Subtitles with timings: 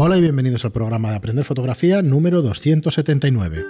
[0.00, 3.64] Hola y bienvenidos al programa de Aprender Fotografía número 279.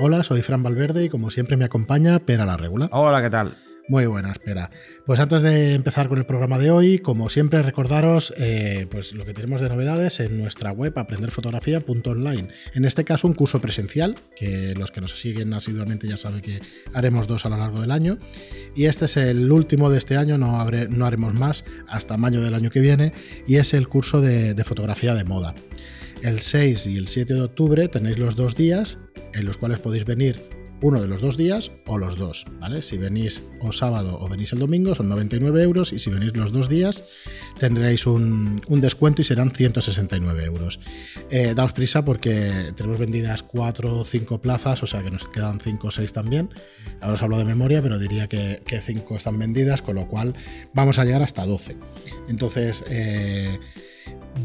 [0.00, 2.88] Hola, soy Fran Valverde y como siempre me acompaña Pera la Regula.
[2.90, 3.54] Hola, ¿qué tal?
[3.88, 4.70] Muy buena, espera.
[5.06, 9.24] Pues antes de empezar con el programa de hoy, como siempre, recordaros eh, pues lo
[9.24, 12.48] que tenemos de novedades en nuestra web aprenderfotografía.online.
[12.74, 16.60] En este caso, un curso presencial, que los que nos siguen asiduamente ya saben que
[16.92, 18.18] haremos dos a lo largo del año.
[18.76, 22.52] Y este es el último de este año, no, no haremos más hasta mayo del
[22.52, 23.14] año que viene,
[23.46, 25.54] y es el curso de, de fotografía de moda.
[26.22, 28.98] El 6 y el 7 de octubre tenéis los dos días
[29.32, 32.82] en los cuales podéis venir uno de los dos días o los dos, ¿vale?
[32.82, 36.52] Si venís o sábado o venís el domingo son 99 euros y si venís los
[36.52, 37.04] dos días
[37.58, 40.80] tendréis un, descuento y serán 169 euros.
[41.30, 45.60] Eh, daos prisa porque tenemos vendidas 4 o 5 plazas, o sea que nos quedan
[45.60, 46.50] 5 o 6 también.
[47.00, 50.34] Ahora os hablo de memoria, pero diría que, 5 están vendidas, con lo cual
[50.74, 51.76] vamos a llegar hasta 12.
[52.28, 52.84] Entonces...
[52.88, 53.58] Eh,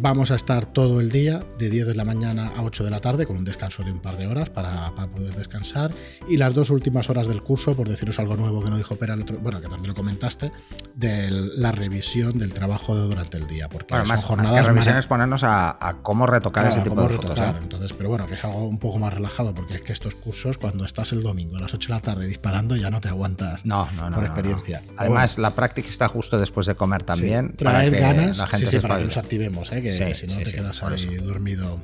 [0.01, 2.99] Vamos a estar todo el día, de 10 de la mañana a 8 de la
[2.99, 5.91] tarde, con un descanso de un par de horas para, poder descansar.
[6.27, 9.13] Y las dos últimas horas del curso, por deciros algo nuevo que no dijo Pera
[9.13, 10.51] el otro, bueno, que también lo comentaste,
[10.95, 13.69] de la revisión del trabajo de durante el día.
[13.69, 17.37] Porque bueno, más, jornadas que revisión es ponernos a, cómo retocar ese tipo de fotos.
[17.37, 17.53] ¿eh?
[17.61, 20.57] Entonces, pero bueno, que es algo un poco más relajado, porque es que estos cursos,
[20.57, 23.65] cuando estás el domingo a las 8 de la tarde disparando, ya no te aguantas
[23.65, 24.81] no, no, no, por experiencia.
[24.97, 27.49] Además, la práctica está justo después de comer también.
[27.51, 29.81] Sí, traer ganas, la gente sí, para que nos activemos, ¿eh?
[29.81, 31.79] que, si no te quedas ahí dormido.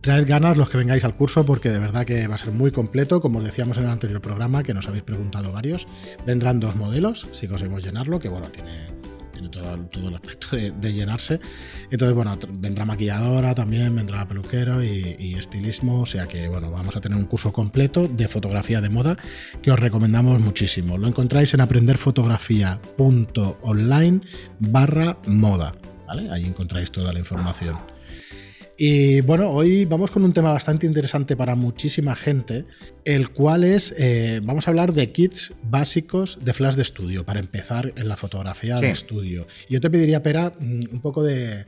[0.00, 2.70] Traed ganas los que vengáis al curso porque de verdad que va a ser muy
[2.70, 5.88] completo, como os decíamos en el anterior programa, que nos habéis preguntado varios.
[6.24, 8.92] Vendrán dos modelos, si conseguimos llenarlo, que bueno, tiene,
[9.32, 9.74] tiene todo,
[10.08, 11.40] el aspecto de, llenarse.
[11.90, 16.94] Entonces, bueno, vendrá maquilladora también, vendrá peluquero y, y, estilismo, o sea que bueno, vamos
[16.94, 19.16] a tener un curso completo de fotografía de moda
[19.62, 20.96] que os recomendamos muchísimo.
[20.96, 24.20] Lo encontráis en aprenderfotografía.online
[24.60, 25.74] barra moda.
[26.08, 27.78] Ahí encontráis toda la información.
[28.80, 32.64] Y bueno, hoy vamos con un tema bastante interesante para muchísima gente,
[33.04, 37.40] el cual es, eh, vamos a hablar de kits básicos de flash de estudio, para
[37.40, 39.48] empezar en la fotografía de estudio.
[39.68, 41.66] Yo te pediría, Pera, mm, un poco de,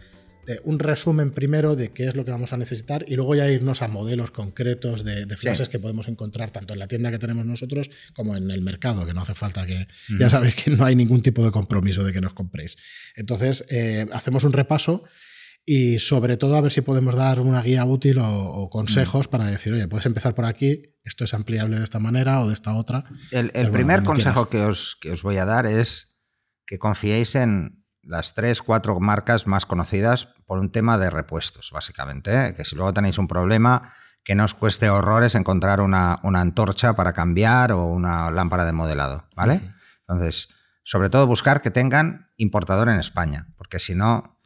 [0.65, 3.83] un resumen primero de qué es lo que vamos a necesitar y luego ya irnos
[3.83, 7.91] a modelos concretos de, flashes que podemos encontrar tanto en la tienda que tenemos nosotros
[8.15, 9.87] como en el mercado, que no hace falta que,
[10.19, 12.77] ya sabéis que no hay ningún tipo de compromiso de que nos compréis.
[13.15, 15.05] Entonces, eh, hacemos un repaso
[15.65, 19.73] y sobre todo a ver si podemos dar una guía útil o, consejos para decir,
[19.73, 23.05] oye, puedes empezar por aquí, esto es ampliable de esta manera o de esta otra.
[23.31, 26.21] El, primer consejo que os, que os voy a dar es
[26.67, 32.49] que confiéis en, las tres, cuatro marcas más conocidas por un tema de repuestos, básicamente.
[32.49, 32.55] ¿eh?
[32.55, 33.95] Que si luego tenéis un problema,
[34.25, 39.27] que no os cueste horrores encontrar una, antorcha para cambiar o una lámpara de modelado,
[39.35, 39.61] ¿vale?
[40.01, 40.49] Entonces,
[40.83, 44.41] sobre todo buscar que tengan importador en España, porque si no,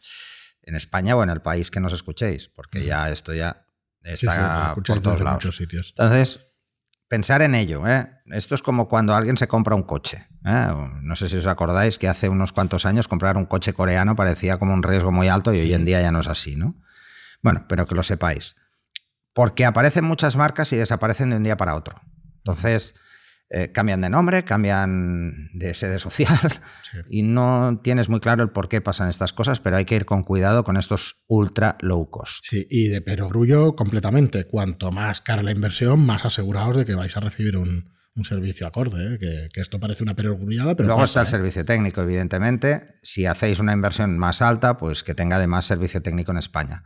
[0.63, 3.67] en España o en el país que nos escuchéis, porque ya esto ya
[4.03, 5.45] está por todos lados.
[5.45, 5.95] Muchos sitios.
[5.97, 6.54] Entonces,
[7.09, 7.87] pensar en ello.
[7.87, 8.09] ¿eh?
[8.27, 10.27] Esto es como cuando alguien se compra un coche.
[10.45, 10.75] ¿eh?
[11.03, 14.59] No sé si os acordáis que hace unos cuantos años comprar un coche coreano parecía
[14.59, 16.77] como un riesgo muy alto y hoy en día ya no es así, ¿no?
[17.43, 18.57] Bueno, pero que lo sepáis.
[19.33, 22.01] Porque aparecen muchas marcas y desaparecen de un día para otro.
[22.39, 22.95] Entonces,
[23.57, 26.61] eh, cambian de nombre, cambian de sede social
[27.09, 30.07] y no tienes muy claro el por qué pasan estas cosas, pero hay que ir
[30.07, 32.45] con cuidado con estos ultra low cost.
[32.49, 34.49] Sí, y de perogrullo completamente.
[34.49, 37.85] Cuanto más cara la inversión, más asegurados de que vais a recibir un,
[38.25, 39.49] servicio acorde, ¿eh?
[39.53, 40.89] que, esto parece una perogrullada, pero...
[40.89, 41.31] Luego está el ¿eh?
[41.31, 42.99] servicio técnico, evidentemente.
[43.03, 46.83] Si hacéis una inversión más alta, pues que tenga además servicio técnico en España.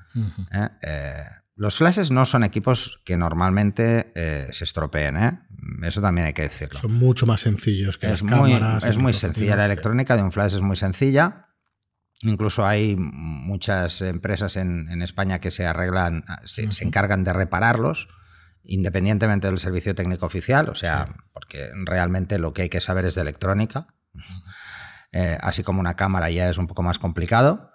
[1.59, 4.13] Los flashes no son equipos que normalmente
[4.53, 5.41] se estropeen, ¿eh?
[5.83, 6.79] Eso también hay que decirlo.
[6.79, 8.85] Son mucho más sencillos que es las cámaras.
[8.85, 9.57] Es muy sencilla.
[9.57, 11.49] La electrónica de un flash es muy sencilla.
[12.23, 18.09] Incluso hay muchas empresas en, España que se arreglan, se, encargan de repararlos,
[18.65, 23.15] independientemente del servicio técnico oficial, o sea, porque realmente lo que hay que saber es
[23.15, 23.89] de electrónica.
[25.13, 27.73] Eh, así como una cámara ya es un poco más complicado,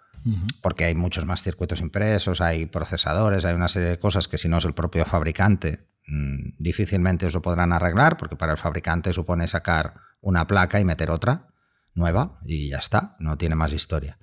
[0.61, 4.47] porque hay muchos más circuitos impresos, hay procesadores, hay una serie de cosas que si
[4.47, 9.13] no es el propio fabricante Mm, difícilmente os lo podrán arreglar porque para el fabricante
[9.13, 11.47] supone sacar una placa y meter otra
[11.93, 14.17] nueva y ya está, no tiene más historia.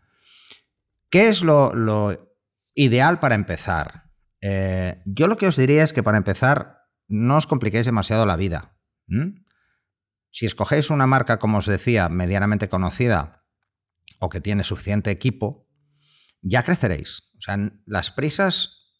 [1.08, 1.72] ¿Qué es lo,
[2.74, 4.10] ideal para empezar?
[4.40, 8.36] Eh, yo lo que os diría es que para empezar no os compliquéis demasiado la
[8.36, 8.76] vida.
[10.30, 13.44] Si escogéis una marca, como os decía, medianamente conocida
[14.20, 15.68] o que tiene suficiente equipo,
[16.42, 17.22] ya creceréis.
[17.38, 17.56] O sea,
[17.86, 18.92] las prisas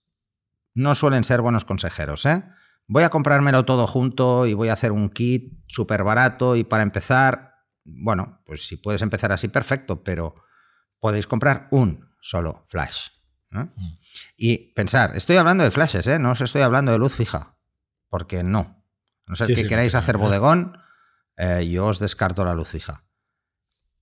[0.74, 2.26] no suelen ser buenos consejeros.
[2.26, 2.42] ¿eh?
[2.86, 6.82] voy a comprármelo todo junto y voy a hacer un kit súper barato y para
[6.82, 7.54] empezar,
[7.84, 10.34] bueno, pues si puedes empezar así, perfecto, pero,
[10.98, 13.08] podéis comprar un solo flash.
[13.50, 13.62] Mm.
[14.36, 16.18] Y pensar, estoy hablando de flashes, ¿eh?
[16.18, 17.56] no os estoy hablando de luz fija,
[18.08, 18.84] porque no.
[19.26, 20.76] No sé si queráis hacer bodegón,
[21.36, 23.04] eh, yo os descarto la luz fija.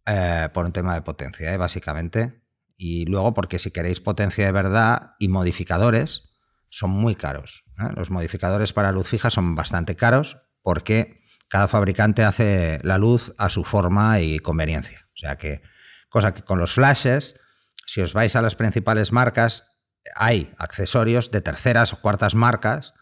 [0.07, 2.43] Eh, por un tema de potencia, básicamente.
[2.79, 6.31] Y luego porque si queréis potencia de verdad y modificadores,
[6.71, 7.65] son muy caros.
[7.97, 13.51] Los modificadores para luz fija son bastante caros porque cada fabricante hace la luz a
[13.51, 15.09] su forma y conveniencia.
[15.15, 15.61] O sea que,
[16.09, 17.41] cosa que con los flashes,
[17.87, 19.81] si os vais a las principales marcas,
[20.15, 22.95] hay accesorios de terceras o cuartas marcas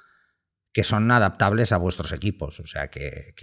[0.72, 2.60] que son adaptables a vuestros equipos.
[2.60, 3.34] O sea que,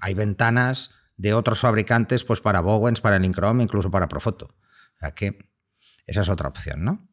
[0.00, 4.46] hay ventanas de otros fabricantes pues para Bowens, para el Inchrome, incluso para Profoto.
[4.46, 5.53] O sea que
[6.06, 7.08] esa es otra opción, ¿no?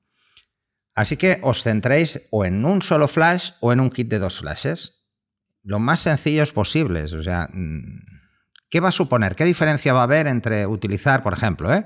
[0.93, 4.39] Así que os centréis o en un solo flash o en un kit de dos
[4.39, 5.05] flashes.
[5.63, 7.13] Lo más sencillos posibles.
[7.13, 8.01] O sea, mm,
[8.69, 9.35] ¿qué va a suponer?
[9.35, 11.85] ¿Qué diferencia va a haber entre utilizar, por ejemplo, ¿eh?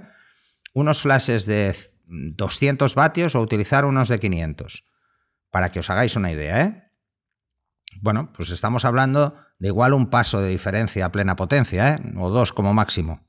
[0.73, 1.75] unos flashes de
[2.07, 4.83] 200 vatios o utilizar unos de 500?
[5.51, 6.81] Para que os hagáis una idea, ¿eh?
[8.01, 12.13] Bueno, pues estamos hablando de igual un paso de diferencia a plena potencia, ¿eh?
[12.17, 13.25] o dos como máximo.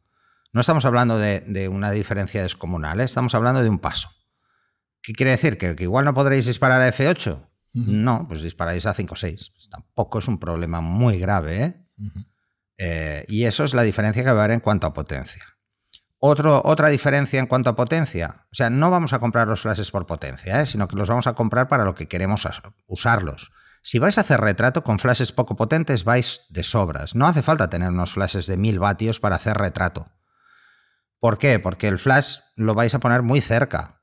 [0.52, 3.04] No estamos hablando de, una diferencia descomunal, ¿eh?
[3.04, 4.10] estamos hablando de un paso.
[5.02, 5.58] ¿Qué quiere decir?
[5.58, 7.46] ¿Que, igual no podréis disparar a F8?
[7.74, 9.52] No, pues disparáis a 5.6.
[9.52, 11.62] Pues tampoco es un problema muy grave.
[11.62, 11.86] ¿eh?
[12.78, 13.24] ¿eh?
[13.28, 15.44] y eso es la diferencia que va a haber en cuanto a potencia.
[16.18, 18.46] Otro, otra diferencia en cuanto a potencia.
[18.50, 20.66] O sea, no vamos a comprar los flashes por potencia, ¿eh?
[20.66, 22.48] sino que los vamos a comprar para lo que queremos
[22.86, 23.52] usarlos.
[23.82, 27.14] Si vais a hacer retrato con flashes poco potentes, vais de sobras.
[27.14, 30.10] No hace falta tener unos flashes de 1000 vatios para hacer retrato.
[31.18, 31.58] ¿Por qué?
[31.58, 33.96] Porque el flash lo vais a poner muy cerca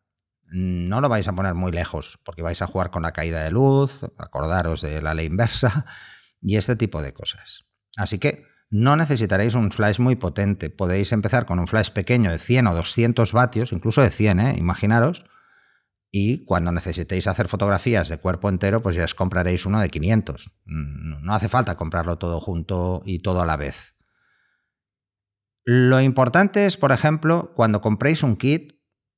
[0.54, 3.50] no lo vais a poner muy lejos, porque vais a jugar con la caída de
[3.50, 5.86] luz, acordaros de la ley inversa
[6.42, 7.66] y este tipo de cosas.
[7.98, 12.38] Así que no necesitaréis un flash muy potente, podéis empezar con un flash pequeño de
[12.38, 14.56] 100 o 200 vatios, incluso de 100, ¿eh?
[14.58, 15.26] imaginaros,
[16.12, 20.52] y cuando necesitéis hacer fotografías de cuerpo entero, pues ya os compraréis uno de 500.
[20.66, 23.93] No hace falta comprarlo todo junto y todo a la vez.
[25.66, 28.74] Lo importante es, por ejemplo, cuando compréis un kit,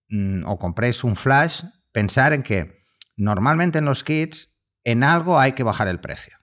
[0.09, 2.85] Mm, o compréis un flash, pensar en que
[3.17, 6.37] normalmente en los kits en algo hay que bajar el precio.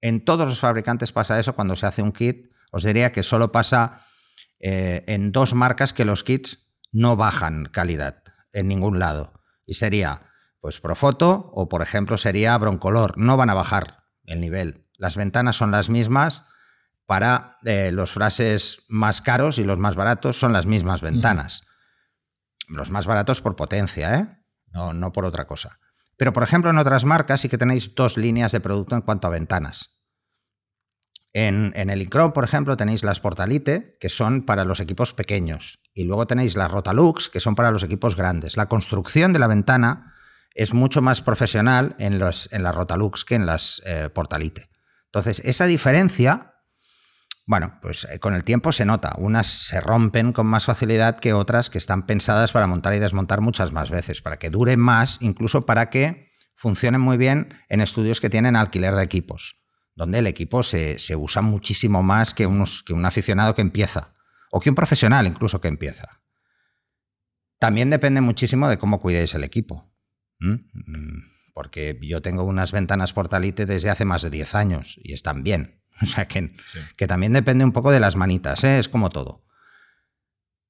[0.00, 2.52] En todos los fabricantes pasa eso cuando se hace un kit.
[2.70, 4.04] Os diría que solo pasa
[4.60, 8.22] eh, en dos marcas que los kits no bajan calidad
[8.52, 9.32] en ningún lado.
[9.64, 10.22] Y sería
[10.60, 13.16] pues Profoto o por ejemplo sería Broncolor.
[13.16, 14.86] No van a bajar el nivel.
[14.98, 16.46] Las ventanas son las mismas.
[17.08, 21.64] Para eh, los flashes más caros y los más baratos son las mismas ventanas
[22.68, 24.28] los más baratos por potencia, ¿eh?
[24.72, 25.78] no, no por otra cosa.
[26.16, 29.26] Pero, por ejemplo, en otras marcas sí que tenéis dos líneas de producto en cuanto
[29.26, 29.96] a ventanas.
[31.32, 36.04] En, el Icron, por ejemplo, tenéis las Portalite, que son para los equipos pequeños, y
[36.04, 38.56] luego tenéis las Rotalux, que son para los equipos grandes.
[38.56, 40.14] La construcción de la ventana
[40.54, 44.68] es mucho más profesional en, los, en las Rotalux que en las eh, Portalite.
[45.04, 46.54] Entonces, esa diferencia
[47.48, 49.14] bueno, pues eh, con el tiempo se nota.
[49.16, 53.40] Unas se rompen con más facilidad que otras que están pensadas para montar y desmontar
[53.40, 58.20] muchas más veces, para que duren más, incluso para que funcionen muy bien en estudios
[58.20, 59.62] que tienen alquiler de equipos,
[59.94, 64.14] donde el equipo se, usa muchísimo más que, unos, que un aficionado que empieza,
[64.50, 66.20] o que un profesional incluso que empieza.
[67.58, 69.90] También depende muchísimo de cómo cuidéis el equipo.
[70.40, 70.56] Mm,
[71.54, 75.77] porque yo tengo unas ventanas Portalite desde hace más de 10 años y están bien.
[76.02, 76.48] O sea que,
[76.96, 78.78] que también depende un poco de las manitas, ¿eh?
[78.78, 79.44] es como todo.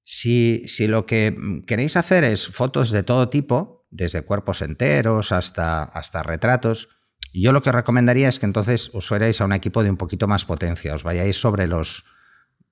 [0.05, 5.83] Si, si, lo que queréis hacer es fotos de todo tipo, desde cuerpos enteros hasta,
[5.83, 6.89] hasta retratos,
[7.35, 10.27] yo lo que recomendaría es que entonces os fuerais a un equipo de un poquito
[10.27, 12.05] más potencia, os vayáis sobre los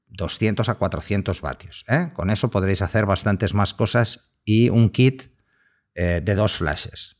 [0.09, 1.85] 200 a 400 vatios.
[1.89, 2.11] ¿eh?
[2.15, 5.31] Con eso podréis hacer bastantes más cosas y un kit
[5.95, 7.17] eh, de dos flashes.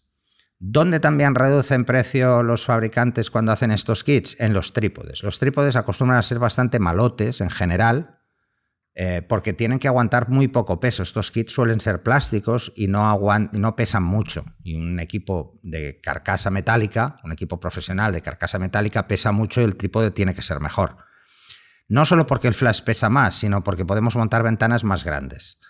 [0.58, 4.40] ¿Dónde también reducen precio los fabricantes cuando hacen estos kits?
[4.40, 5.22] En los trípodes.
[5.22, 8.20] Los trípodes acostumbran a ser bastante malotes en general,
[8.94, 11.02] eh, porque tienen que aguantar muy poco peso.
[11.02, 13.20] Estos kits suelen ser plásticos y no,
[13.52, 14.46] no pesan mucho.
[14.62, 19.64] Y un equipo de carcasa metálica, un equipo profesional de carcasa metálica, pesa mucho y
[19.64, 20.96] el trípode tiene que ser mejor.
[21.86, 25.60] No solo porque el flash pesa más, sino porque podemos montar ventanas más grandes.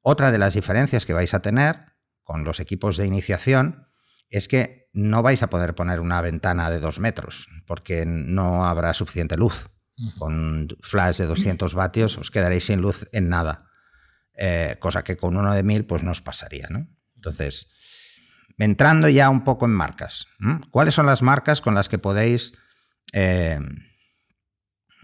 [0.00, 1.92] Otra de las diferencias que vais a tener
[2.24, 3.89] con los equipos de iniciación
[4.30, 8.94] es que no vais a poder poner una ventana de dos metros porque no habrá
[8.94, 9.68] suficiente luz.
[10.18, 13.66] Con flash de 200 vatios os quedaréis sin luz en nada.
[14.34, 16.68] Eh, cosa que con uno de 1000 pues no os pasaría.
[16.70, 16.88] ¿no?
[17.16, 17.68] Entonces,
[18.56, 20.26] entrando ya un poco en marcas.
[20.70, 22.54] ¿cuáles son las marcas con las que podéis
[23.12, 23.60] eh,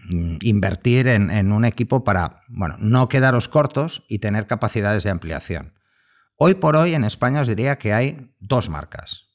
[0.09, 5.73] invertir en, un equipo para, bueno, no quedaros cortos y tener capacidades de ampliación.
[6.39, 9.25] Hoy por hoy en España os diría que hay dos marcas,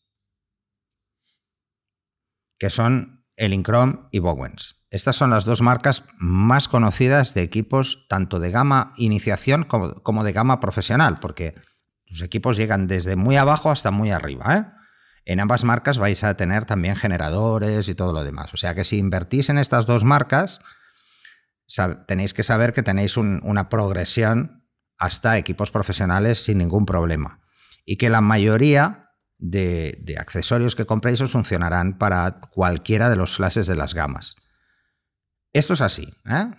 [2.58, 4.76] que son Elincrom y Bowens.
[4.88, 10.32] Estas son las dos marcas más conocidas de equipos tanto de gama iniciación como, de
[10.32, 11.56] gama profesional, porque
[12.06, 14.56] los equipos llegan desde muy abajo hasta muy arriba.
[14.56, 14.66] ¿eh?
[15.24, 18.54] En ambas marcas vais a tener también generadores y todo lo demás.
[18.54, 20.60] O sea que si invertís en estas dos marcas,
[22.06, 24.61] tenéis que saber que tenéis una progresión
[25.02, 27.40] hasta equipos profesionales sin ningún problema.
[27.84, 33.66] Y que la mayoría de, accesorios que compréis os funcionarán para cualquiera de los flashes
[33.66, 34.36] de las gamas.
[35.52, 36.06] Esto es así.
[36.30, 36.52] ¿eh?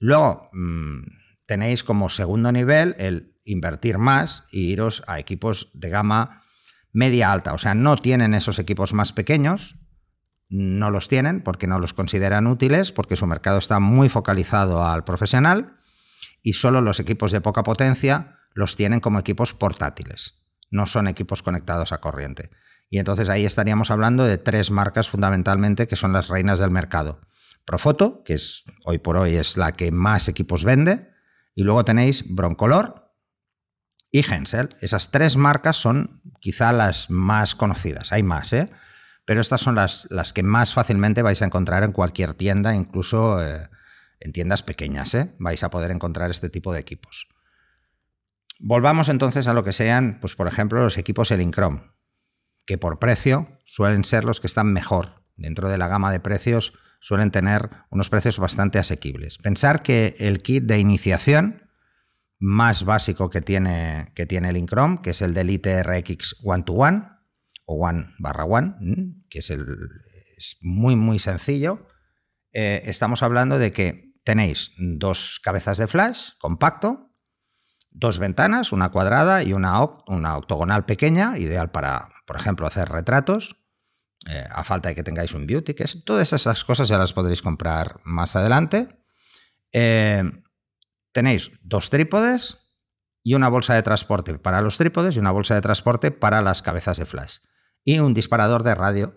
[0.00, 1.02] Luego mm,
[1.46, 6.42] tenéis como segundo nivel el invertir más y iros a equipos de gama
[6.92, 7.54] media alta.
[7.54, 9.76] O sea, no tienen esos equipos más pequeños,
[10.48, 15.04] no los tienen porque no los consideran útiles, porque su mercado está muy focalizado al
[15.04, 15.77] profesional
[16.42, 21.42] y solo los equipos de poca potencia los tienen como equipos portátiles, no son equipos
[21.42, 22.50] conectados a corriente.
[22.90, 27.20] Y entonces ahí estaríamos hablando de tres marcas fundamentalmente que son las reinas del mercado.
[27.64, 31.10] Profoto, que es hoy por hoy es la que más equipos vende,
[31.54, 33.08] y luego tenéis Broncolor,
[34.10, 34.70] y Hensel.
[34.80, 38.12] Esas tres marcas son quizá las más conocidas.
[38.12, 38.70] Hay más, ¿eh?
[39.24, 43.44] Pero estas son las, las que más fácilmente vais a encontrar en cualquier tienda, incluso
[43.44, 43.68] eh,
[44.20, 45.14] en tiendas pequeñas.
[45.14, 45.34] ¿eh?
[45.38, 47.28] Vais a poder encontrar este tipo de equipos.
[48.60, 51.92] Volvamos entonces a lo que sean, pues por ejemplo, los equipos Elincrom,
[52.66, 55.22] que por precio suelen ser los que están mejor.
[55.36, 59.38] Dentro de la gama de precios suelen tener unos precios bastante asequibles.
[59.38, 61.68] Pensar que el kit de iniciación
[62.40, 66.72] más básico que tiene, que tiene el Incrom, que es el del ITRX One to
[66.72, 67.04] One
[67.66, 68.74] o One barra One,
[69.28, 69.64] que es, el,
[70.36, 71.86] es muy, muy sencillo.
[72.52, 77.14] Eh, estamos hablando de que tenéis dos cabezas de flash compacto,
[77.90, 83.56] dos ventanas, una cuadrada y una, una octogonal pequeña, ideal para, por ejemplo, hacer retratos.
[84.28, 87.14] Eh, a falta de que tengáis un beauty, que es, todas esas cosas ya las
[87.14, 89.00] podréis comprar más adelante.
[89.72, 90.22] Eh,
[91.12, 92.58] tenéis dos trípodes
[93.22, 96.60] y una bolsa de transporte para los trípodes y una bolsa de transporte para las
[96.60, 97.38] cabezas de flash.
[97.82, 99.14] Y un disparador de radio.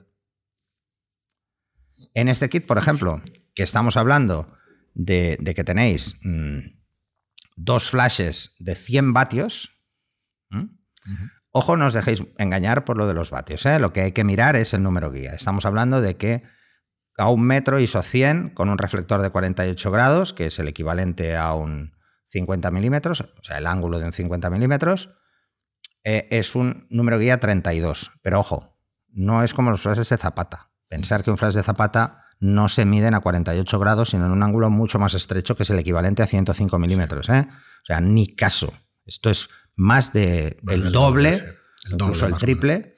[2.13, 3.21] En este kit, por ejemplo,
[3.53, 4.60] que estamos hablando
[4.93, 6.59] de, que tenéis mm,
[7.55, 9.83] dos flashes de 100 vatios,
[11.51, 13.65] ojo, no os dejéis engañar por lo de los vatios.
[13.65, 13.79] ¿eh?
[13.79, 15.33] Lo que hay que mirar es el número guía.
[15.33, 16.43] Estamos hablando de que
[17.17, 21.35] a un metro ISO 100 con un reflector de 48 grados, que es el equivalente
[21.35, 21.93] a un
[22.29, 25.09] 50 milímetros, o sea, el ángulo de un 50 milímetros,
[26.03, 28.11] eh, es un número guía 32.
[28.23, 28.77] Pero ojo,
[29.09, 30.71] no es como los flashes de zapata.
[30.87, 34.43] Pensar que un flash de zapata no se miden a 48 grados, sino en un
[34.43, 37.29] ángulo mucho más estrecho, que es el equivalente a 105 milímetros.
[37.29, 37.47] ¿eh?
[37.47, 38.73] O sea, ni caso.
[39.05, 41.35] Esto es más de el, doble,
[41.85, 42.95] el incluso el triple,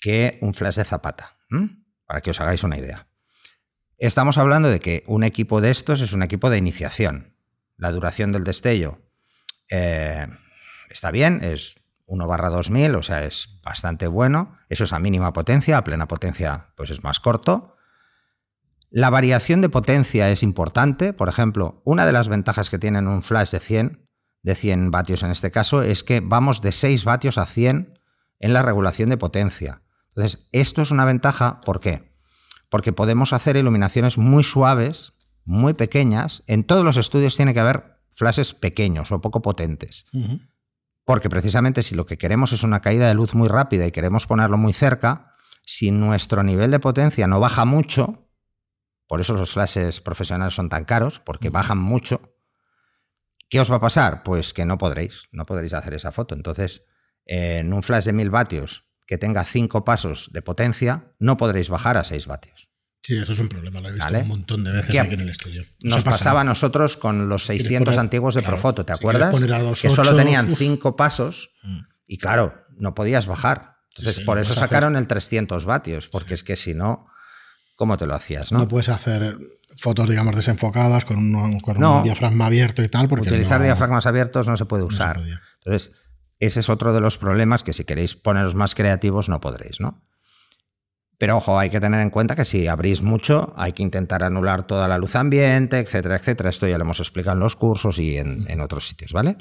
[0.00, 1.36] que un flash de zapata.
[2.06, 3.08] Para que os hagáis una idea.
[3.98, 7.34] Estamos hablando de que un equipo de estos es un equipo de iniciación.
[7.76, 9.02] La duración del destello
[9.70, 10.28] eh,
[10.88, 11.74] está bien, es
[12.06, 14.56] 1 barra 2000, o sea, es bastante bueno.
[14.68, 17.74] Eso es a mínima potencia, a plena potencia pues es más corto.
[18.90, 21.12] La variación de potencia es importante.
[21.12, 24.08] Por ejemplo, una de las ventajas que tienen un flash de 100,
[24.42, 27.98] de 100 vatios en este caso, es que vamos de 6 vatios a 100
[28.40, 29.82] en la regulación de potencia.
[30.08, 32.08] Entonces, esto es una ventaja, ¿por qué?
[32.68, 35.14] porque podemos hacer iluminaciones muy suaves,
[35.44, 36.42] muy pequeñas.
[36.46, 40.06] En todos los estudios tiene que haber flashes pequeños o poco potentes.
[41.04, 44.26] Porque precisamente si lo que queremos es una caída de luz muy rápida y queremos
[44.26, 48.27] ponerlo muy cerca, si nuestro nivel de potencia no baja mucho,
[49.08, 52.36] por eso los flashes profesionales son tan caros, porque bajan mucho,
[53.48, 54.22] ¿qué os va a pasar?
[54.22, 56.34] Pues que no podréis, no podréis hacer esa foto.
[56.34, 56.84] Entonces,
[57.24, 61.96] en un flash de 1000 vatios que tenga cinco pasos de potencia, no podréis bajar
[61.96, 62.68] a 6 vatios.
[63.00, 65.30] Sí, eso es un problema, lo he visto un montón de veces aquí en el
[65.30, 65.64] estudio.
[65.82, 69.34] Nos pasaba a nosotros con los 600 antiguos de Profoto, ¿te acuerdas?
[69.80, 71.78] que solo tenían cinco pasos mm.
[72.06, 73.78] y claro, no podías bajar.
[73.96, 77.06] Entonces, por eso sacaron el 300 vatios, porque es que si no,
[77.78, 78.50] ¿cómo te lo hacías?
[78.50, 79.38] No, puedes hacer
[79.76, 83.08] fotos, digamos, desenfocadas con un, diafragma abierto y tal.
[83.08, 85.20] Porque utilizar diafragmas abiertos no se puede usar.
[85.64, 85.92] Entonces,
[86.40, 90.02] ese es otro de los problemas que si queréis poneros más creativos no podréis, ¿no?
[91.18, 94.66] Pero ojo, hay que tener en cuenta que si abrís mucho, hay que intentar anular
[94.66, 96.50] toda la luz ambiente, etcétera, etcétera.
[96.50, 99.36] Esto ya lo hemos explicado en los cursos y en, otros sitios, ¿vale?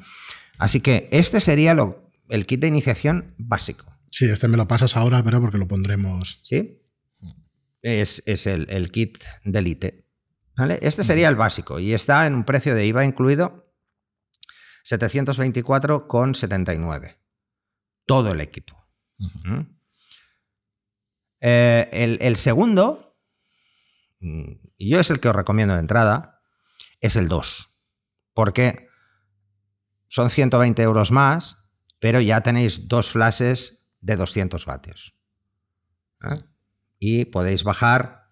[0.59, 3.85] Así que este sería lo, el kit de iniciación básico.
[4.11, 6.39] Sí, este me lo pasas ahora, pero porque lo pondremos.
[6.43, 6.83] Sí.
[7.81, 10.07] Es, el, el, kit de Elite.
[10.55, 10.79] ¿Vale?
[10.81, 13.71] Este sería el básico y está en un precio de IVA incluido
[14.83, 17.19] 724,79.
[18.05, 18.87] Todo el equipo.
[19.17, 19.59] ¿Mm?
[21.41, 23.19] Eh, el, el, segundo,
[24.19, 26.41] mm, y yo es el que os recomiendo de entrada,
[27.01, 27.79] es el 2.
[28.33, 28.87] Porque
[30.07, 31.69] son 120 euros más,
[31.99, 35.15] pero ya tenéis dos flashes de 200 vatios.
[36.23, 36.39] ¿eh?
[36.99, 38.31] Y podéis bajar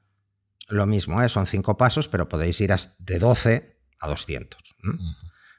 [0.68, 1.30] lo mismo, ¿eh?
[1.30, 4.76] son cinco pasos, pero podéis ir de 12 a 200.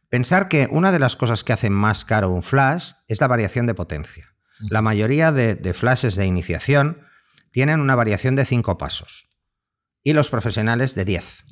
[0.09, 3.67] Pensar que una de las cosas que hace más caro un flash es la variación
[3.67, 4.35] de potencia.
[4.71, 7.03] La mayoría de, flashes de iniciación
[7.51, 9.29] tienen una variación de cinco pasos
[10.03, 11.45] y los profesionales de 10.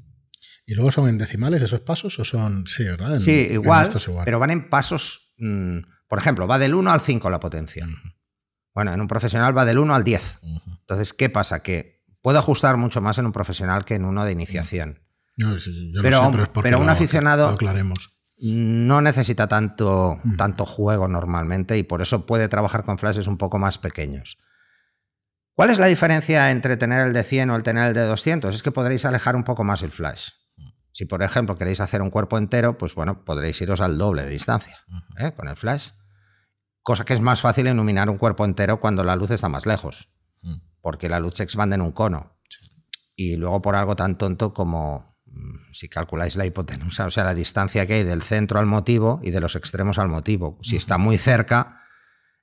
[0.66, 3.18] ¿Y luego son en decimales esos pasos o son, sí, ¿verdad?
[3.18, 3.90] sí, igual,
[4.24, 7.86] pero van en pasos, mm, por ejemplo, va del 1 al 5 la potencia.
[8.74, 10.40] Bueno, en un profesional va del 1 al 10.
[10.80, 11.62] Entonces, ¿qué pasa?
[11.62, 15.00] Que puedo ajustar mucho más en un profesional que en uno de iniciación.
[16.02, 17.56] pero, pero, un aficionado
[18.36, 23.58] no necesita tanto, tanto juego normalmente y por eso puede trabajar con flashes un poco
[23.58, 24.38] más pequeños.
[25.54, 28.52] ¿Cuál es la diferencia entre tener el de 100 o el tener el de 200?
[28.54, 30.30] Es que podréis alejar un poco más el flash.
[30.90, 34.30] Si, por ejemplo, queréis hacer un cuerpo entero, pues bueno, podréis iros al doble de
[34.30, 34.78] distancia
[35.18, 35.32] ¿eh?
[35.32, 35.90] con el flash
[36.84, 40.10] cosa que es más fácil iluminar un cuerpo entero cuando la luz está más lejos,
[40.42, 40.54] mm.
[40.82, 42.38] porque la luz se expande en un cono.
[43.16, 47.34] Y luego por algo tan tonto como mm, si calculáis la hipotenusa, o sea, la
[47.34, 50.58] distancia que hay del centro al motivo y de los extremos al motivo.
[50.62, 51.80] Si está muy cerca,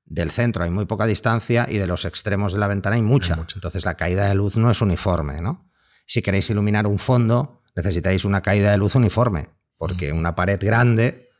[0.05, 3.45] del centro hay muy poca distancia y de los extremos de la ventana hay mucha.
[3.53, 5.39] Entonces la caída de luz no es uniforme.
[5.39, 5.69] ¿no?
[6.07, 11.30] Si queréis iluminar un fondo, necesitáis una caída de luz uniforme, porque una pared grande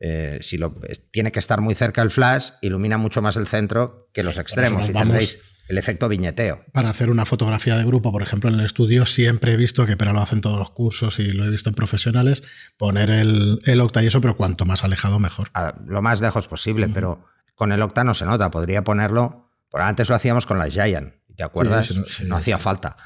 [0.00, 0.76] eh, si lo,
[1.10, 4.88] tiene que estar muy cerca el flash, ilumina mucho más el centro que los extremos
[4.88, 6.62] y tendréis el efecto viñeteo.
[6.72, 9.96] Para hacer una fotografía de grupo, por ejemplo, en el estudio, siempre he visto que,
[9.96, 12.42] pero lo hacen todos los cursos y lo he visto en profesionales,
[12.78, 15.50] poner el, el octa y eso, pero cuanto más alejado, mejor.
[15.86, 18.50] lo más lejos posible, pero con el octa no se nota.
[18.50, 21.17] Podría ponerlo, por antes lo hacíamos con la Giant.
[21.38, 21.94] ¿Te acuerdas?
[22.24, 22.96] no, hacía falta.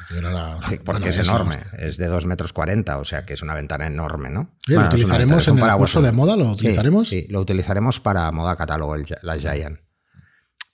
[0.86, 4.30] porque es enorme, es de 2 metros 40, o sea que es una ventana enorme,
[4.30, 4.56] ¿no?
[4.68, 6.34] ¿Lo utilizaremos en el curso de moda?
[6.34, 7.08] ¿Lo utilizaremos?
[7.08, 9.80] Sí, lo utilizaremos para moda catálogo, la Giant.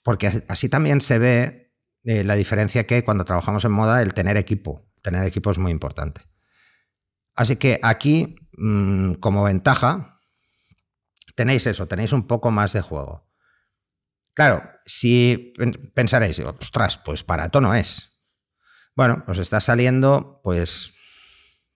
[0.03, 1.73] Porque así también se ve
[2.05, 4.89] eh, la diferencia que cuando trabajamos en moda, el tener equipo.
[5.01, 6.21] Tener equipo es muy importante.
[7.35, 10.21] Así que aquí, mm, como ventaja,
[11.35, 13.28] tenéis eso, tenéis un poco más de juego.
[14.39, 15.51] Claro, si
[15.93, 18.21] pensaréis, ostras, pues barato no es.
[18.95, 20.93] Bueno, os está saliendo, pues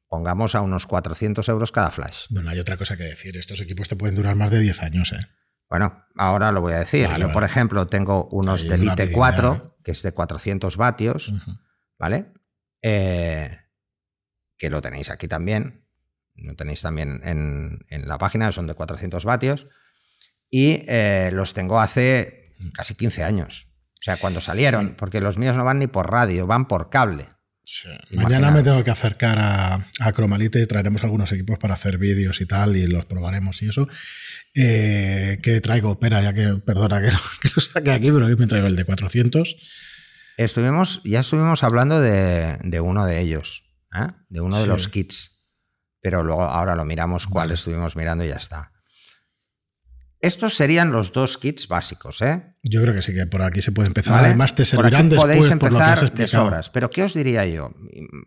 [0.08, 2.28] pongamos a unos 400 euros cada flash.
[2.30, 3.36] Bueno, hay otra cosa que decir.
[3.36, 5.28] Estos equipos te pueden durar más de 10 años, ¿eh?
[5.70, 7.10] Bueno, ahora lo voy a decir.
[7.20, 11.34] Yo, por ejemplo, tengo unos de Elite 4, que es de 400 vatios,
[12.00, 12.32] ¿vale?
[12.82, 13.58] Eh,
[14.58, 15.86] que lo tenéis aquí también.
[16.36, 19.68] Lo tenéis también en, la página, son de 400 vatios.
[20.50, 23.68] Y eh, los tengo hace casi 15 años.
[24.00, 27.30] O sea, cuando salieron, porque los míos no van ni por radio, van por cable.
[28.12, 32.42] Mañana me tengo que acercar a, a Cromalite y traeremos algunos equipos para hacer vídeos
[32.42, 33.88] y tal, y los probaremos y eso.
[34.54, 35.94] Eh, ¿Qué traigo?
[35.94, 39.56] Espera, ya que, perdona que, lo saque aquí, pero hoy me traigo el de 400.
[40.36, 43.64] Estuvimos, ya estuvimos hablando de, uno de ellos,
[43.96, 44.08] ¿eh?
[44.28, 45.54] de uno de los kits,
[46.02, 48.73] pero luego ahora lo miramos cuál estuvimos mirando y ya está.
[50.24, 52.56] Estos serían los dos kits básicos, ¿eh?
[52.64, 54.22] Yo creo que sí, que por aquí se puede empezar.
[54.22, 56.70] Además, te servirán después podéis empezar por de sobras.
[56.70, 57.76] Pero, ¿qué os diría yo?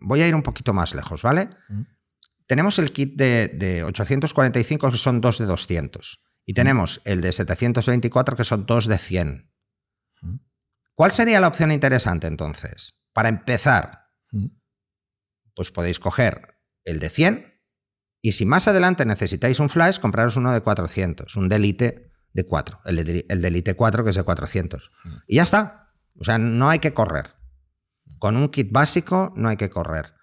[0.01, 1.49] Voy a ir un poquito más lejos, ¿vale?
[1.69, 1.81] Mm.
[2.45, 6.19] Tenemos el kit de, 845, que son dos de 200.
[6.45, 6.55] Y mm.
[6.55, 9.51] tenemos el de 724, que son dos de 100.
[10.21, 10.35] Mm.
[10.93, 13.07] ¿Cuál sería la opción interesante entonces?
[13.11, 14.03] Para empezar,
[15.55, 17.56] pues podéis coger el de 100
[18.21, 22.81] y si más adelante necesitáis un flash, compraros uno de 400, un Delite de 4,
[22.85, 24.91] el, de, el Delite 4 que es de 400.
[25.27, 25.93] Y ya está.
[26.19, 27.35] O sea, no hay que correr.
[28.19, 30.13] Con un kit básico no hay que correr.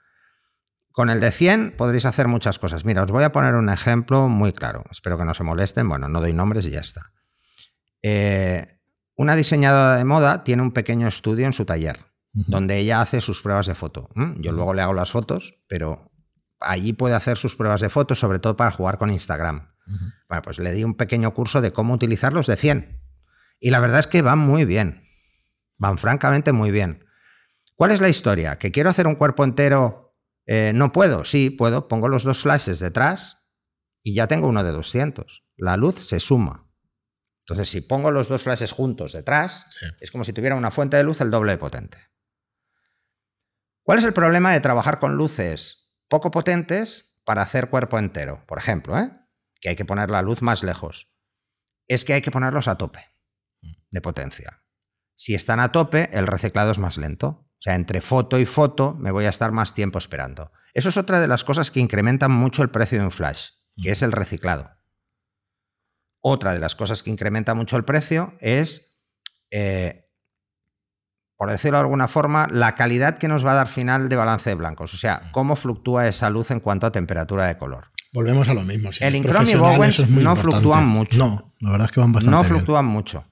[0.91, 2.85] Con el de 100 podréis hacer muchas cosas.
[2.85, 4.85] Mira, os voy a poner un ejemplo muy claro.
[4.91, 5.89] Espero que no se molesten.
[5.89, 7.13] Bueno, no doy nombres y ya está.
[8.03, 8.81] Eh,
[9.17, 13.43] una diseñadora de moda tiene un pequeño estudio en su taller, donde ella hace sus
[13.43, 14.09] pruebas de foto.
[14.37, 16.11] Yo luego le hago las fotos, pero
[16.61, 19.75] allí puede hacer sus pruebas de fotos, sobre todo para jugar con Instagram.
[20.29, 23.03] Bueno, pues le di un pequeño curso de cómo utilizarlos de 100.
[23.61, 25.09] Y la verdad es que van muy bien.
[25.77, 27.05] Van francamente muy bien.
[27.75, 28.59] ¿Cuál es la historia?
[28.59, 30.17] ¿Que quiero hacer un cuerpo entero?
[30.47, 31.25] Eh, no puedo.
[31.25, 31.89] Sí, puedo.
[31.89, 33.49] Pongo los dos flashes detrás
[34.03, 35.45] y ya tengo uno de 200.
[35.57, 36.71] La luz se suma.
[37.41, 41.03] Entonces, si pongo los dos flashes juntos detrás, es como si tuviera una fuente de
[41.03, 41.99] luz el doble de potente.
[43.83, 45.84] ¿Cuál es el problema de trabajar con luces
[46.15, 49.11] poco potentes para hacer cuerpo entero, por ejemplo, ¿eh?
[49.61, 51.13] que hay que poner la luz más lejos,
[51.89, 53.01] es que hay que ponerlos a tope
[53.91, 54.63] de potencia.
[55.17, 57.27] Si están a tope, el reciclado es más lento.
[57.27, 60.53] O sea, entre foto y foto me voy a estar más tiempo esperando.
[60.73, 63.49] Eso es otra de las cosas que incrementan mucho el precio de un flash,
[63.83, 64.71] que es el reciclado.
[66.21, 69.01] Otra de las cosas que incrementa mucho el precio es,
[69.51, 70.04] eh,
[71.37, 74.51] por decirlo de alguna forma, la calidad que nos va a dar final de balance
[74.51, 74.95] de blancos.
[74.95, 77.89] O sea, cómo fluctúa esa luz en cuanto a temperatura de color.
[78.13, 78.91] Volvemos a lo mismo.
[79.01, 81.19] el Incrom y Bowens no fluctúan mucho.
[81.19, 83.25] No, la verdad es que van bastante No fluctúan mucho.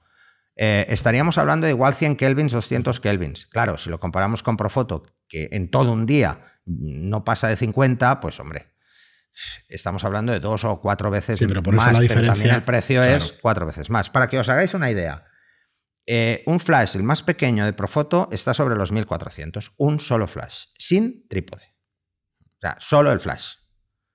[0.55, 3.47] Eh, estaríamos hablando de igual 100 kelvins, 200 kelvins.
[3.47, 8.19] Claro, si lo comparamos con Profoto, que en todo un día no pasa de 50,
[8.19, 8.67] pues hombre,
[9.67, 13.03] estamos hablando de dos o cuatro veces sí, pero por eso la diferencia, el precio
[13.03, 14.09] es cuatro veces más.
[14.09, 15.25] Para que os hagáis una idea,
[16.05, 19.73] eh, un flash, el más pequeño de Profoto, está sobre los 1400.
[19.77, 21.75] Un solo flash, sin trípode.
[22.45, 23.55] O sea, solo el flash.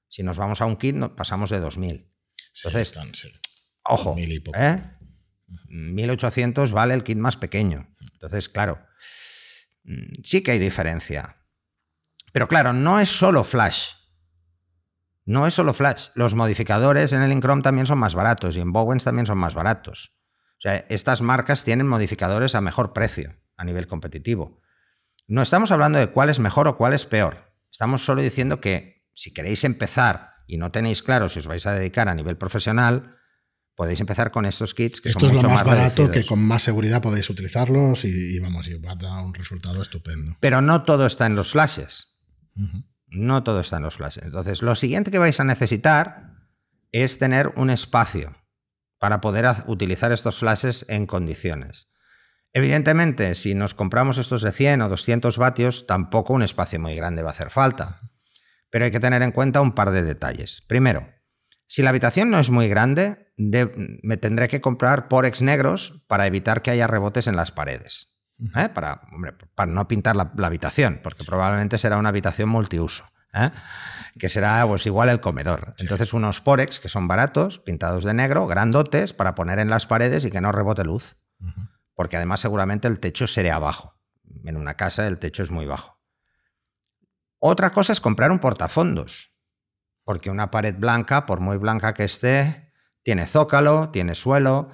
[0.08, 2.10] Si nos vamos a un kit, pasamos de 2000.
[2.64, 2.92] Entonces,
[3.82, 4.82] ojo, ¿eh?
[5.68, 7.94] 1800 vale el kit más pequeño.
[8.12, 8.84] Entonces, claro,
[9.84, 11.36] mm, sí que hay diferencia.
[12.32, 13.92] Pero claro, no es solo flash.
[15.24, 16.08] No es solo flash.
[16.14, 19.54] Los modificadores en el Incrom también son más baratos y en Bowens también son más
[19.54, 20.17] baratos.
[20.58, 24.60] O sea, estas marcas tienen modificadores a mejor precio a nivel competitivo.
[25.28, 27.52] No estamos hablando de cuál es mejor o cuál es peor.
[27.70, 31.74] Estamos solo diciendo que si queréis empezar y no tenéis claro si os vais a
[31.74, 33.16] dedicar a nivel profesional,
[33.74, 36.62] podéis empezar con estos kits que Esto son es lo más, barato que con más
[36.62, 40.36] seguridad podéis utilizarlos y, vamos, y va a dar un resultado estupendo.
[40.40, 42.16] Pero no todo está en los flashes.
[43.06, 44.24] No todo está en los flashes.
[44.24, 46.32] Entonces, lo siguiente que vais a necesitar
[46.90, 48.34] es tener un espacio
[48.98, 51.92] para poder utilizar estos flashes en condiciones.
[52.52, 57.22] Evidentemente, si nos compramos estos de 100 o 200 vatios, tampoco un espacio muy grande
[57.22, 58.00] va a hacer falta.
[58.70, 60.62] Pero hay que tener en cuenta un par de detalles.
[60.66, 61.08] Primero,
[61.66, 66.62] si la habitación no es muy grande, me tendré que comprar porex negros para evitar
[66.62, 68.18] que haya rebotes en las paredes.
[68.56, 68.68] ¿eh?
[68.70, 69.02] Para,
[69.54, 73.04] para, no pintar la, habitación, porque probablemente será una habitación multiuso.
[73.34, 73.50] ¿Eh?
[74.18, 75.74] Que será pues, igual el comedor.
[75.78, 80.24] Entonces, unos porex que son baratos, pintados de negro, grandotes, para poner en las paredes
[80.24, 81.16] y que no rebote luz.
[81.94, 83.98] Porque además, seguramente el techo será bajo.
[84.44, 86.00] En una casa el techo es muy bajo.
[87.38, 89.32] Otra cosa es comprar un portafondos
[90.08, 94.70] porque una pared blanca, por muy blanca que esté, tiene zócalo, tiene suelo,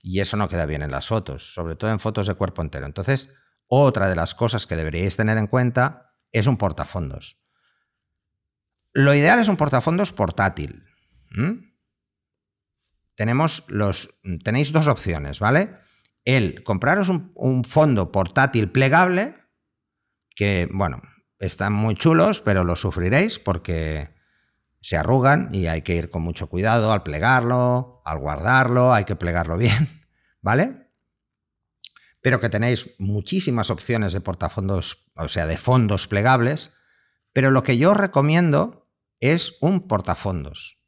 [0.00, 2.86] y eso no queda bien en las fotos, sobre todo en fotos de cuerpo entero.
[2.86, 3.28] Entonces,
[3.66, 7.38] otra de las cosas que deberíais tener en cuenta es un portafondos.
[8.98, 10.82] Lo ideal es un portafondos portátil.
[13.14, 15.76] Tenemos los, tenéis dos opciones, ¿vale?
[16.24, 19.36] El compraros un, fondo portátil plegable,
[20.34, 21.00] que, bueno,
[21.38, 24.16] están muy chulos, pero lo sufriréis porque
[24.80, 29.14] se arrugan y hay que ir con mucho cuidado al plegarlo, al guardarlo, hay que
[29.14, 30.02] plegarlo bien,
[30.42, 30.90] ¿vale?
[32.20, 36.74] Pero que tenéis muchísimas opciones de portafondos, o sea, de fondos plegables,
[37.32, 38.77] pero lo que yo recomiendo
[39.20, 40.78] es un portafondos.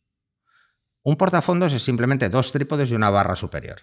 [1.03, 3.83] Un portafondos es simplemente dos trípodes y una barra superior.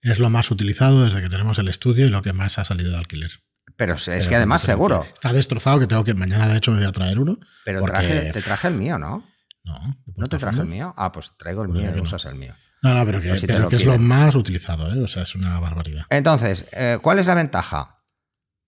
[0.00, 2.90] Es lo más utilizado desde que tenemos el estudio y lo que más ha salido
[2.90, 3.30] de alquiler.
[3.76, 5.04] Pero es que además seguro.
[5.12, 7.38] Está destrozado, que tengo que mañana de hecho me voy a traer uno.
[7.64, 9.26] Pero te traje el mío, ¿no?
[9.64, 9.78] No.
[10.16, 10.92] ¿No te traje el mío?
[10.96, 12.54] Ah, pues traigo el mío y usas el mío.
[12.82, 15.00] No, no, pero que, es lo más utilizado, ¿eh?
[15.00, 16.04] O sea, es una barbaridad.
[16.10, 17.96] Entonces, eh, ¿cuál es la ventaja?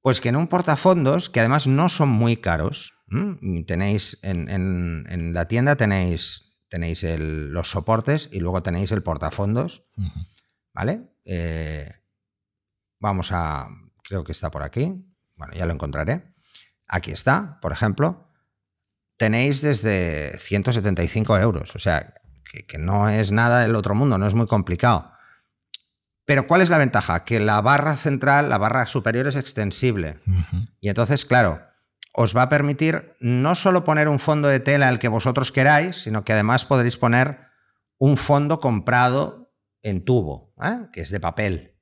[0.01, 2.94] Pues que en un portafondos, que además no son muy caros,
[3.67, 9.85] tenéis en, la tienda tenéis, tenéis los soportes y luego tenéis el portafondos,
[10.73, 11.03] ¿vale?
[11.25, 11.91] Eh,
[12.99, 13.69] vamos a,
[14.03, 14.93] creo que está por aquí,
[15.37, 16.35] bueno, ya lo encontraré.
[16.87, 18.25] Aquí está, por ejemplo
[19.17, 21.75] tenéis desde 175 euros.
[21.77, 22.15] O sea,
[22.67, 25.13] que, no es nada del otro mundo, no es muy complicado.
[26.25, 27.25] Pero ¿cuál es la ventaja?
[27.25, 30.21] Que la barra central, la barra superior es extensible.
[30.81, 31.61] Y entonces, claro,
[32.17, 35.97] os va a permitir no solo poner un fondo de tela el que vosotros queráis,
[35.97, 37.41] sino que además podréis poner
[37.99, 40.87] un fondo comprado en tubo, ¿eh?
[40.93, 41.75] que es de papel.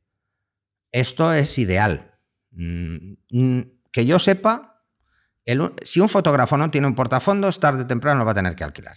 [0.91, 2.19] Esto es ideal.
[2.51, 3.61] Mm, mm,
[3.93, 4.83] que yo sepa,
[5.83, 8.65] si un fotógrafo no tiene un portafondos, tarde o temprano lo va a tener que
[8.65, 8.97] alquilar.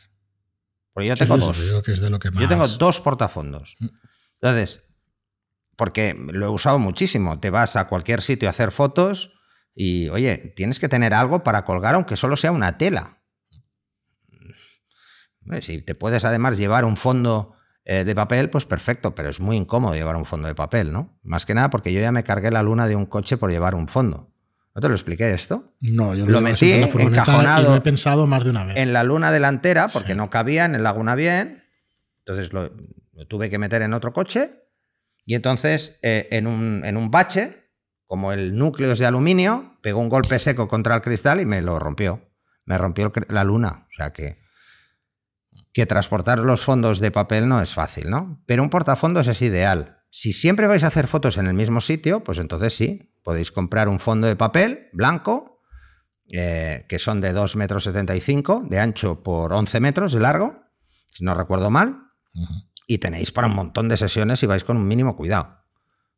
[0.94, 1.58] Porque yo tengo dos.
[1.58, 3.76] Yo tengo dos portafondos.
[3.80, 3.88] Mm.
[4.40, 4.88] Entonces,
[5.76, 7.42] porque lo he usado muchísimo.
[7.42, 9.35] Te vas a cualquier sitio a hacer fotos
[9.76, 13.18] y, oye, tienes que tener algo para colgar, aunque solo sea una tela.
[15.62, 19.58] Si te puedes además llevar un fondo eh, de papel, pues perfecto, pero es muy
[19.58, 21.20] incómodo llevar un fondo de papel, ¿no?
[21.22, 23.76] Más que nada porque yo ya me cargué la luna de un coche por llevar
[23.76, 24.32] un fondo.
[24.74, 25.76] ¿No te lo expliqué esto?
[25.82, 28.66] No, yo Lo llevaba metí en la encajonado y lo he pensado más de una
[28.66, 28.76] vez.
[28.78, 30.18] En la luna delantera, porque Sí.
[30.18, 31.64] no cabía en el Laguna bien.
[32.20, 32.72] Entonces lo,
[33.14, 34.64] lo tuve que meter en otro coche.
[35.26, 37.65] Y entonces, eh, en, un, en un bache,
[38.06, 41.62] como el núcleo es de aluminio, pegó un golpe seco contra el cristal y me
[41.62, 42.30] lo rompió.
[42.66, 43.88] Me rompió el la luna.
[43.92, 44.40] O sea que,
[45.74, 48.44] que transportar los fondos de papel no es fácil, ¿no?
[48.46, 50.04] Pero un portafondos es ideal.
[50.10, 53.90] Si siempre vais a hacer fotos en el mismo sitio, pues entonces sí, podéis comprar
[53.90, 55.60] un fondo de papel blanco,
[56.32, 60.64] eh, que son de 2,75 metros de ancho por 11 metros de largo,
[61.12, 62.12] si no recuerdo mal,
[62.88, 65.65] y tenéis para un montón de sesiones si vais con un mínimo cuidado.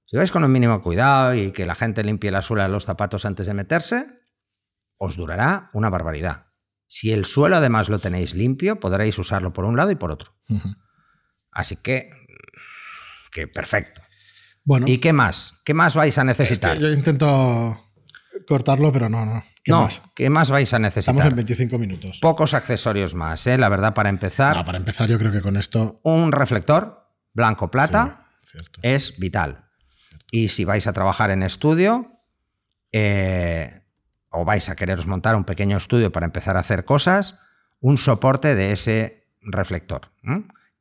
[0.08, 2.86] Si vais con un mínimo cuidado y que la gente limpie la suela de los
[2.86, 4.08] zapatos antes de meterse,
[4.98, 6.48] os durará una barbaridad.
[6.88, 10.34] Si el suelo además lo tenéis limpio, podréis usarlo por un lado y por otro.
[11.52, 12.10] Así que,
[13.34, 14.02] que perfecto.
[14.64, 15.62] Bueno, ¿Y qué más?
[15.66, 16.78] ¿Qué más vais a es necesitar?
[16.78, 17.78] que yo intento
[18.48, 19.44] cortarlo, pero no, no.
[19.62, 20.02] ¿Qué no, más?
[20.16, 21.16] ¿qué más vais a necesitar?
[21.16, 22.20] Estamos en 25 minutos.
[22.22, 23.58] Pocos accesorios más, ¿eh?
[23.58, 24.56] la verdad, para empezar.
[24.56, 26.00] No, para empezar, yo creo que con esto.
[26.04, 29.67] Un reflector blanco-plata sí, es vital.
[30.32, 32.18] Y si vais a trabajar en estudio
[32.92, 33.82] eh,
[34.30, 37.40] o vais a quereros montar un pequeño estudio para empezar a hacer cosas,
[37.80, 40.12] un soporte de ese reflector.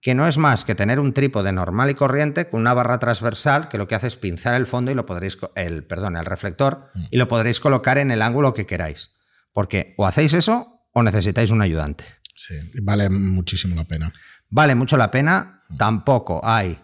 [0.00, 3.68] Que no es más que tener un trípode normal y corriente con una barra transversal
[3.68, 6.88] que lo que hace es pinzar el fondo y lo podréis, el, perdón, el reflector
[7.10, 9.12] y lo podréis colocar en el ángulo que queráis.
[9.52, 12.04] Porque o hacéis eso o necesitáis un ayudante.
[12.34, 14.12] Sí, vale muchísimo la pena.
[14.48, 16.78] Vale mucho la pena, tampoco hay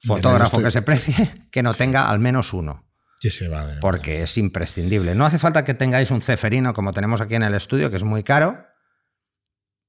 [0.00, 2.84] fotógrafo estoy- que se precie que no tenga al menos uno,
[3.20, 5.14] Sí, se va de- porque es imprescindible.
[5.16, 8.04] No hace falta que tengáis un ceferino como tenemos aquí en el estudio, que es
[8.04, 8.64] muy caro,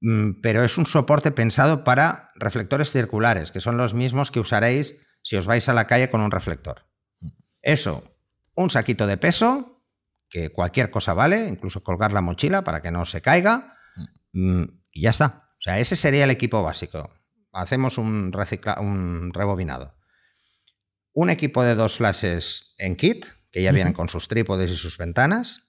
[0.00, 4.96] mm, pero es un soporte pensado para reflectores circulares, que son los mismos que usaréis
[5.22, 6.86] si os vais a la calle con un reflector.
[7.62, 8.02] Eso,
[8.54, 9.84] un saquito de peso,
[10.28, 13.76] que cualquier cosa vale, incluso colgar la mochila para que no se caiga,
[14.32, 15.50] mm, y ya está.
[15.58, 17.10] O sea, ese sería el equipo básico.
[17.52, 19.94] Hacemos un, recicla- un rebobinado.
[21.12, 24.96] Un equipo de dos flashes en kit, que ya vienen con sus trípodes y sus
[24.96, 25.68] ventanas.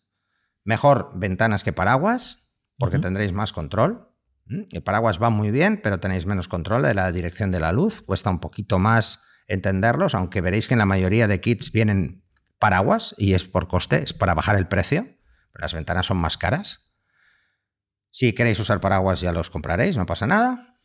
[0.63, 2.43] Mejor ventanas que paraguas,
[2.77, 4.07] porque tendréis más control.
[4.45, 4.63] ¿Mm?
[4.71, 8.01] El paraguas va muy bien, pero tenéis menos control de la dirección de la luz.
[8.01, 12.23] Cuesta un poquito más entenderlos, aunque veréis que en la mayoría de kits vienen
[12.59, 15.03] paraguas y es por coste, es para bajar el precio.
[15.51, 16.91] Pero las ventanas son más caras.
[18.11, 20.77] Si queréis usar paraguas ya los compraréis, no pasa nada.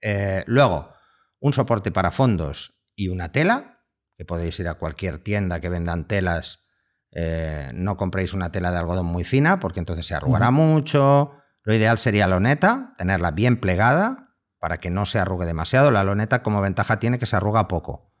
[0.00, 0.92] Eh, luego,
[1.40, 3.80] un soporte para fondos y una tela,
[4.16, 6.60] que podéis ir a cualquier tienda que vendan telas.
[7.12, 11.32] eh, no compréis una tela de algodón muy fina porque entonces se arrugará mucho.
[11.62, 15.90] Lo ideal sería loneta, tenerla bien plegada para que no se arrugue demasiado.
[15.90, 18.12] La loneta como ventaja tiene que se arruga poco.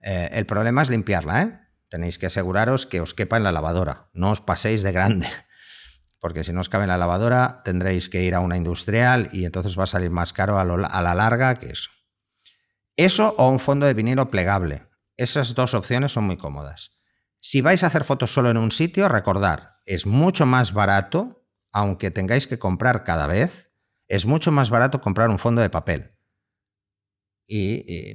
[0.00, 1.60] Eh, el problema es limpiarla, ¿eh?
[1.90, 4.08] Tenéis que aseguraros que os quepa en la lavadora.
[4.14, 5.28] No os paséis de grande.
[6.20, 9.44] Porque si no os cabe en la lavadora, tendréis que ir a una industrial y
[9.44, 11.90] entonces va a salir más caro a, lo- a la larga que eso.
[12.96, 14.86] Eso o un fondo de vinilo plegable.
[15.16, 16.90] Esas dos opciones son muy cómodas.
[17.40, 22.10] Si vais a hacer fotos solo en un sitio, recordar, es mucho más barato, aunque
[22.10, 23.72] tengáis que comprar cada vez,
[24.08, 26.12] es mucho más barato comprar un fondo de papel.
[27.46, 28.14] Y, y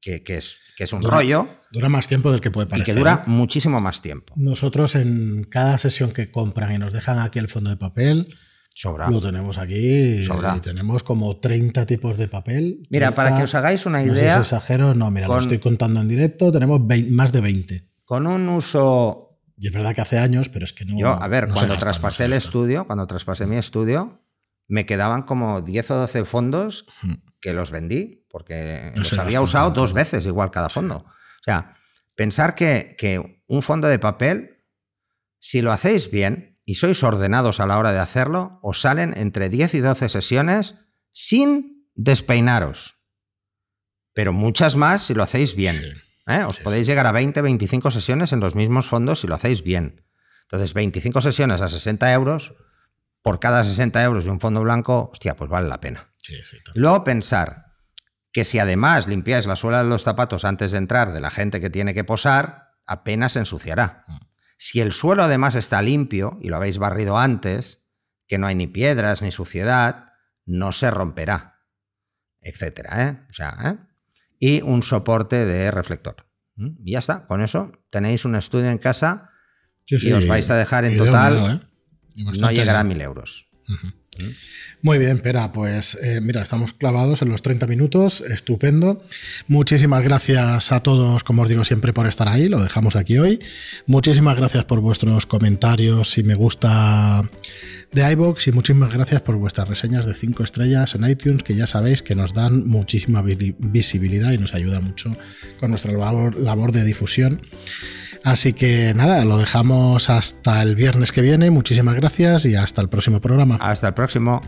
[0.00, 2.70] que, que es, que es un Dura- rollo Dura más tiempo del que puede y
[2.70, 2.94] parecer.
[2.94, 3.30] que dura ¿eh?
[3.30, 4.34] muchísimo más tiempo.
[4.36, 8.34] Nosotros en cada sesión que compran y nos dejan aquí el fondo de papel,
[8.78, 9.08] Sobra.
[9.08, 10.54] lo tenemos aquí Sobra.
[10.56, 12.86] y tenemos como 30 tipos de papel.
[12.90, 15.38] Mira, para 30, que os hagáis una no sé si idea, exagero, no, mira, lo
[15.38, 17.88] estoy contando en directo, tenemos vein- más de 20.
[18.04, 20.98] con un uso Y es verdad que hace años, pero es que no.
[20.98, 24.22] Yo, a ver, no cuando traspasé el estudio, cuando traspasé mi estudio,
[24.68, 27.14] me quedaban como 10 o 12 fondos Hmm.
[27.40, 30.96] que los vendí, porque No los había usado dos veces igual cada fondo.
[31.06, 31.74] O sea,
[32.14, 34.58] pensar que, que un fondo de papel,
[35.38, 39.48] si lo hacéis bien y sois ordenados a la hora de hacerlo, os salen entre
[39.48, 40.74] 10 y 12 sesiones
[41.10, 42.96] sin despeinaros.
[44.12, 45.76] Pero muchas más si lo hacéis bien.
[45.80, 45.92] Sí.
[46.26, 46.44] ¿eh?
[46.44, 49.62] Os Sí, podéis llegar a 20, 25 sesiones en los mismos fondos si lo hacéis
[49.62, 50.04] bien.
[50.42, 52.54] Entonces, 25 sesiones a 60 euros,
[53.22, 56.12] por cada 60 euros y un fondo blanco, hostia, pues vale la pena.
[56.18, 56.34] Sí,
[56.74, 57.66] luego pensar
[58.32, 61.60] que si además limpiáis la suela de los zapatos antes de entrar de la gente
[61.60, 64.04] que tiene que posar, apenas se ensuciará.
[64.58, 67.82] Si el suelo además está limpio y lo habéis barrido antes,
[68.26, 70.06] que no hay ni piedras ni suciedad,
[70.44, 71.60] no se romperá,
[72.40, 73.08] etcétera.
[73.08, 73.26] ¿eh?
[73.28, 73.76] O sea, ¿eh?
[74.38, 76.26] Y un soporte de reflector.
[76.56, 76.70] ¿Mm?
[76.84, 79.30] Y ya está, con eso tenéis un estudio en casa
[79.86, 81.62] Sí, y os vais a dejar en total,
[82.16, 82.24] ¿eh?
[82.38, 83.48] No llegará a mil euros.
[84.82, 89.02] Muy bien, Pera, pues eh, mira, estamos clavados en los 30 minutos, estupendo.
[89.48, 93.38] Muchísimas gracias a todos, como os digo siempre, por estar ahí, lo dejamos aquí hoy.
[93.86, 97.28] Muchísimas gracias por vuestros comentarios y me gusta
[97.92, 101.66] de iBox y muchísimas gracias por vuestras reseñas de 5 estrellas en iTunes, que ya
[101.66, 105.16] sabéis que nos dan muchísima visibilidad y nos ayuda mucho
[105.58, 107.40] con nuestra labor, labor de difusión.
[108.26, 111.48] Así que nada, lo dejamos hasta el viernes que viene.
[111.50, 113.56] Muchísimas gracias y hasta el próximo programa.
[113.60, 114.40] Hasta el próximo.